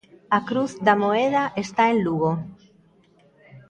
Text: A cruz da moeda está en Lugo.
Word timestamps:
A 0.37 0.39
cruz 0.49 0.71
da 0.85 0.95
moeda 1.03 1.43
está 1.63 1.83
en 1.93 1.97
Lugo. 2.05 2.31